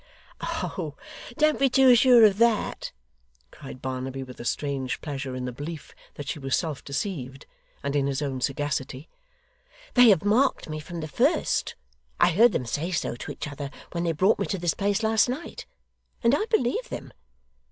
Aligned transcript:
'Oh! 0.41 0.95
Don't 1.37 1.59
be 1.59 1.69
too 1.69 1.93
sure 1.95 2.25
of 2.25 2.39
that,' 2.39 2.91
cried 3.51 3.83
Barnaby, 3.83 4.23
with 4.23 4.39
a 4.39 4.45
strange 4.45 4.99
pleasure 4.99 5.35
in 5.35 5.45
the 5.45 5.51
belief 5.51 5.93
that 6.15 6.27
she 6.27 6.39
was 6.39 6.55
self 6.55 6.83
deceived, 6.83 7.45
and 7.83 7.95
in 7.95 8.07
his 8.07 8.19
own 8.19 8.41
sagacity. 8.41 9.07
'They 9.93 10.09
have 10.09 10.25
marked 10.25 10.67
me 10.67 10.79
from 10.79 11.01
the 11.01 11.07
first. 11.07 11.75
I 12.19 12.31
heard 12.31 12.51
them 12.51 12.65
say 12.65 12.89
so 12.89 13.15
to 13.15 13.31
each 13.31 13.47
other 13.47 13.69
when 13.91 14.03
they 14.03 14.11
brought 14.11 14.39
me 14.39 14.47
to 14.47 14.57
this 14.57 14.73
place 14.73 15.03
last 15.03 15.29
night; 15.29 15.67
and 16.23 16.33
I 16.33 16.45
believe 16.49 16.89
them. 16.89 17.13